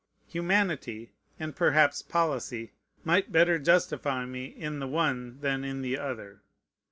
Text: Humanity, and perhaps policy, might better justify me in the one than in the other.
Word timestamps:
Humanity, 0.29 1.13
and 1.39 1.55
perhaps 1.55 2.01
policy, 2.01 2.71
might 3.03 3.31
better 3.31 3.59
justify 3.59 4.25
me 4.25 4.45
in 4.45 4.79
the 4.79 4.87
one 4.87 5.39
than 5.41 5.63
in 5.63 5.83
the 5.83 5.95
other. 5.99 6.41